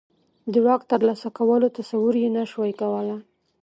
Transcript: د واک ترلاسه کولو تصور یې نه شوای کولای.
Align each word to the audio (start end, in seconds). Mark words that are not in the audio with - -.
د 0.51 0.53
واک 0.65 0.81
ترلاسه 0.91 1.27
کولو 1.37 1.67
تصور 1.77 2.13
یې 2.23 2.29
نه 2.35 2.43
شوای 2.51 2.73
کولای. 2.81 3.19